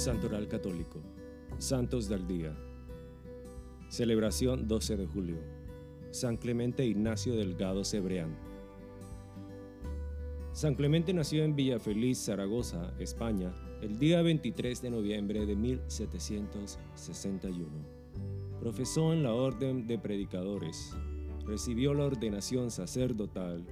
Santoral 0.00 0.48
Católico. 0.48 0.98
Santos 1.58 2.08
del 2.08 2.26
Día. 2.26 2.56
Celebración 3.90 4.66
12 4.66 4.96
de 4.96 5.06
julio. 5.06 5.36
San 6.10 6.38
Clemente 6.38 6.86
Ignacio 6.86 7.36
Delgado 7.36 7.84
Cebreán. 7.84 8.34
San 10.54 10.74
Clemente 10.74 11.12
nació 11.12 11.44
en 11.44 11.54
Villafeliz, 11.54 12.16
Zaragoza, 12.16 12.94
España, 12.98 13.52
el 13.82 13.98
día 13.98 14.22
23 14.22 14.80
de 14.80 14.90
noviembre 14.90 15.44
de 15.44 15.54
1761. 15.54 17.68
Profesó 18.58 19.12
en 19.12 19.22
la 19.22 19.34
Orden 19.34 19.86
de 19.86 19.98
Predicadores, 19.98 20.96
recibió 21.44 21.92
la 21.92 22.06
ordenación 22.06 22.70
sacerdotal 22.70 23.66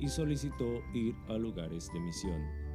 y 0.00 0.08
solicitó 0.08 0.82
ir 0.92 1.14
a 1.28 1.34
lugares 1.34 1.88
de 1.92 2.00
misión. 2.00 2.67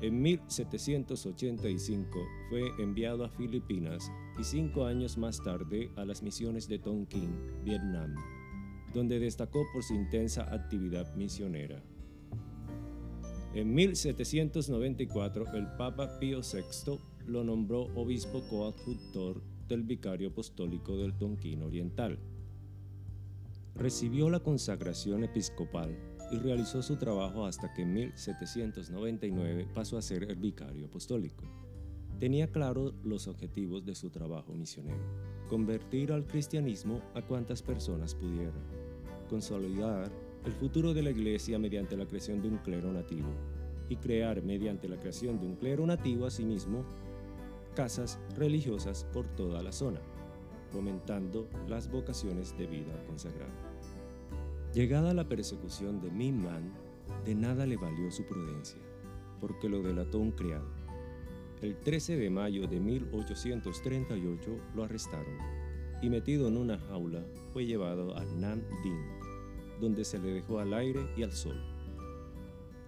En 0.00 0.20
1785 0.20 2.08
fue 2.50 2.70
enviado 2.78 3.24
a 3.24 3.28
Filipinas 3.28 4.10
y 4.38 4.44
cinco 4.44 4.84
años 4.84 5.16
más 5.16 5.42
tarde 5.42 5.90
a 5.96 6.04
las 6.04 6.22
misiones 6.22 6.68
de 6.68 6.78
Tonkin, 6.78 7.62
Vietnam, 7.64 8.14
donde 8.92 9.18
destacó 9.18 9.64
por 9.72 9.82
su 9.82 9.94
intensa 9.94 10.52
actividad 10.52 11.14
misionera. 11.14 11.82
En 13.54 13.72
1794 13.72 15.54
el 15.54 15.68
Papa 15.76 16.18
Pío 16.18 16.40
VI 16.40 16.98
lo 17.26 17.44
nombró 17.44 17.82
obispo 17.94 18.42
coadjutor 18.50 19.40
del 19.68 19.84
vicario 19.84 20.28
apostólico 20.30 20.96
del 20.96 21.16
Tonkin 21.16 21.62
Oriental. 21.62 22.18
Recibió 23.76 24.28
la 24.28 24.40
consagración 24.40 25.24
episcopal 25.24 25.96
y 26.30 26.38
realizó 26.38 26.82
su 26.82 26.96
trabajo 26.96 27.46
hasta 27.46 27.72
que 27.72 27.82
en 27.82 27.92
1799 27.94 29.68
pasó 29.74 29.98
a 29.98 30.02
ser 30.02 30.24
el 30.24 30.36
vicario 30.36 30.86
apostólico. 30.86 31.44
Tenía 32.18 32.46
claro 32.46 32.94
los 33.02 33.28
objetivos 33.28 33.84
de 33.84 33.94
su 33.94 34.10
trabajo 34.10 34.54
misionero, 34.54 35.02
convertir 35.48 36.12
al 36.12 36.26
cristianismo 36.26 37.02
a 37.14 37.22
cuantas 37.22 37.62
personas 37.62 38.14
pudiera, 38.14 38.52
consolidar 39.28 40.10
el 40.44 40.52
futuro 40.52 40.94
de 40.94 41.02
la 41.02 41.10
iglesia 41.10 41.58
mediante 41.58 41.96
la 41.96 42.06
creación 42.06 42.40
de 42.42 42.48
un 42.48 42.58
clero 42.58 42.92
nativo 42.92 43.28
y 43.88 43.96
crear 43.96 44.42
mediante 44.42 44.88
la 44.88 44.98
creación 44.98 45.40
de 45.40 45.46
un 45.46 45.56
clero 45.56 45.86
nativo 45.86 46.26
asimismo 46.26 46.84
casas 47.74 48.18
religiosas 48.36 49.04
por 49.12 49.26
toda 49.34 49.62
la 49.62 49.72
zona, 49.72 50.00
fomentando 50.70 51.48
las 51.68 51.90
vocaciones 51.90 52.56
de 52.56 52.66
vida 52.66 53.04
consagrada. 53.06 53.73
Llegada 54.74 55.14
la 55.14 55.28
persecución 55.28 56.00
de 56.00 56.10
Minman, 56.10 56.72
de 57.24 57.34
nada 57.34 57.64
le 57.64 57.76
valió 57.76 58.10
su 58.10 58.24
prudencia, 58.24 58.80
porque 59.40 59.68
lo 59.68 59.82
delató 59.82 60.18
un 60.18 60.32
criado. 60.32 60.66
El 61.62 61.76
13 61.76 62.16
de 62.16 62.28
mayo 62.28 62.66
de 62.66 62.80
1838 62.80 64.58
lo 64.74 64.84
arrestaron 64.84 65.38
y 66.02 66.10
metido 66.10 66.48
en 66.48 66.56
una 66.56 66.78
jaula 66.78 67.24
fue 67.52 67.66
llevado 67.66 68.16
a 68.16 68.24
Nam 68.24 68.62
Dinh 68.82 69.24
donde 69.80 70.04
se 70.04 70.18
le 70.18 70.32
dejó 70.32 70.58
al 70.58 70.74
aire 70.74 71.06
y 71.16 71.22
al 71.22 71.32
sol. 71.32 71.60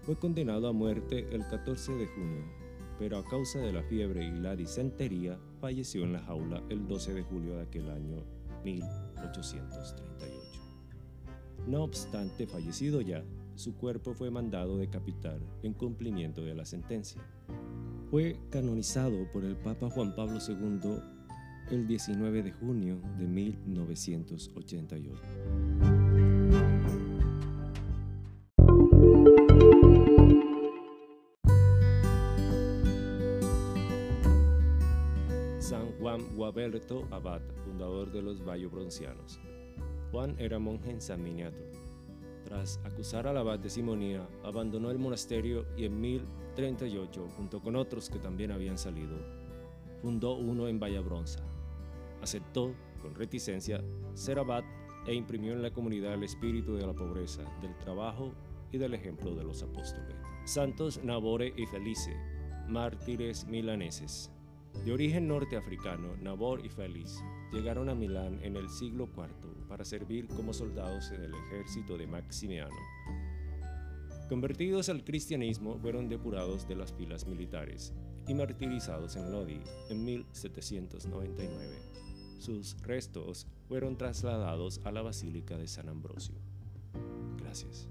Fue 0.03 0.17
condenado 0.17 0.69
a 0.69 0.73
muerte 0.73 1.27
el 1.31 1.47
14 1.47 1.92
de 1.92 2.07
junio, 2.07 2.45
pero 2.98 3.19
a 3.19 3.25
causa 3.25 3.59
de 3.59 3.73
la 3.73 3.83
fiebre 3.83 4.25
y 4.25 4.33
la 4.33 4.57
disentería 4.57 5.39
falleció 5.61 6.05
en 6.05 6.14
la 6.14 6.20
jaula 6.20 6.62
el 6.69 6.87
12 6.87 7.14
de 7.14 7.23
julio 7.23 7.57
de 7.57 7.62
aquel 7.62 7.91
año 7.91 8.23
1838. 8.64 10.66
No 11.67 11.83
obstante, 11.83 12.47
fallecido 12.47 13.00
ya, 13.00 13.25
su 13.56 13.75
cuerpo 13.75 14.14
fue 14.14 14.31
mandado 14.31 14.78
decapitar 14.78 15.41
en 15.64 15.73
cumplimiento 15.73 16.42
de 16.42 16.55
la 16.55 16.64
sentencia. 16.64 17.20
Fue 18.08 18.39
canonizado 18.50 19.28
por 19.33 19.45
el 19.45 19.56
Papa 19.56 19.91
Juan 19.91 20.14
Pablo 20.14 20.39
II 20.47 21.00
el 21.70 21.89
19 21.89 22.45
de 22.45 22.53
junio 22.53 23.00
de 23.19 23.27
1988. 23.27 25.20
San 35.58 35.91
Juan 35.98 36.23
Guaberto 36.36 37.08
Abad, 37.11 37.42
fundador 37.64 38.12
de 38.12 38.23
los 38.23 38.45
Bronceanos. 38.45 39.41
Juan 40.11 40.34
era 40.39 40.58
monje 40.58 40.90
en 40.90 41.00
San 41.00 41.22
Miniato. 41.22 41.62
Tras 42.44 42.78
acusar 42.84 43.27
al 43.27 43.39
abad 43.39 43.58
de 43.58 43.68
simonía, 43.68 44.28
abandonó 44.44 44.90
el 44.90 44.98
monasterio 44.98 45.67
y 45.77 45.84
en 45.84 46.00
1038, 46.00 47.28
junto 47.36 47.61
con 47.61 47.74
otros 47.74 48.08
que 48.08 48.20
también 48.20 48.52
habían 48.52 48.78
salido, 48.78 49.17
fundó 50.00 50.36
uno 50.36 50.68
en 50.68 50.78
Vallabronza. 50.78 51.40
Aceptó, 52.22 52.72
con 53.02 53.14
reticencia, 53.14 53.83
ser 54.14 54.39
abad 54.39 54.62
e 55.06 55.14
imprimió 55.14 55.52
en 55.52 55.62
la 55.62 55.72
comunidad 55.72 56.14
el 56.14 56.23
espíritu 56.23 56.77
de 56.77 56.86
la 56.86 56.92
pobreza, 56.92 57.42
del 57.61 57.77
trabajo 57.78 58.33
y 58.70 58.78
del 58.78 58.94
ejemplo 58.94 59.34
de 59.34 59.44
los 59.44 59.62
apóstoles. 59.62 60.14
Santos 60.44 61.02
Nabore 61.02 61.52
y 61.56 61.67
Felice, 61.67 62.17
mártires 62.68 63.46
milaneses. 63.46 64.30
De 64.85 64.92
origen 64.92 65.27
norteafricano, 65.27 66.17
Nabor 66.17 66.64
y 66.64 66.69
Feliz 66.69 67.23
llegaron 67.53 67.89
a 67.89 67.95
Milán 67.95 68.39
en 68.42 68.57
el 68.57 68.69
siglo 68.69 69.09
IV 69.17 69.67
para 69.69 69.85
servir 69.85 70.29
como 70.29 70.53
soldados 70.53 71.11
en 71.11 71.23
el 71.23 71.35
ejército 71.35 71.98
de 71.98 72.07
Maximiano. 72.07 72.77
Convertidos 74.29 74.89
al 74.89 75.05
cristianismo, 75.05 75.79
fueron 75.79 76.09
depurados 76.09 76.67
de 76.67 76.77
las 76.77 76.92
filas 76.92 77.27
militares 77.27 77.92
y 78.27 78.35
martirizados 78.35 79.17
en 79.17 79.31
Lodi 79.31 79.61
en 79.89 80.05
1799. 80.05 81.97
Sus 82.39 82.77
restos 82.83 83.47
fueron 83.69 83.97
trasladados 83.97 84.81
a 84.85 84.92
la 84.92 85.03
Basílica 85.03 85.57
de 85.57 85.69
San 85.69 85.89
Ambrosio. 85.89 86.35
Gracias. 87.39 87.89